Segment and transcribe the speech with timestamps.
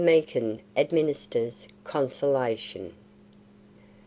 [0.03, 2.95] MEEKIN ADMINISTERS CONSOLATION.